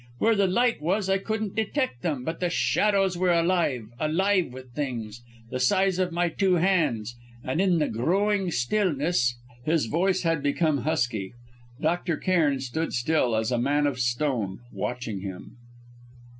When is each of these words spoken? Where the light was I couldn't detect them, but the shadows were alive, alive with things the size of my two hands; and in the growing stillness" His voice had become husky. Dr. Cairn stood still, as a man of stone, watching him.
Where 0.17 0.33
the 0.33 0.47
light 0.47 0.81
was 0.81 1.09
I 1.11 1.19
couldn't 1.19 1.53
detect 1.53 2.01
them, 2.01 2.23
but 2.23 2.39
the 2.39 2.49
shadows 2.49 3.19
were 3.19 3.29
alive, 3.31 3.85
alive 3.99 4.47
with 4.51 4.71
things 4.73 5.21
the 5.51 5.59
size 5.59 5.99
of 5.99 6.11
my 6.11 6.27
two 6.27 6.55
hands; 6.55 7.15
and 7.43 7.61
in 7.61 7.77
the 7.77 7.87
growing 7.87 8.49
stillness" 8.49 9.37
His 9.67 9.85
voice 9.85 10.23
had 10.23 10.41
become 10.41 10.79
husky. 10.79 11.33
Dr. 11.79 12.17
Cairn 12.17 12.59
stood 12.61 12.93
still, 12.93 13.35
as 13.35 13.51
a 13.51 13.59
man 13.59 13.85
of 13.85 13.99
stone, 13.99 14.57
watching 14.73 15.19
him. 15.19 15.57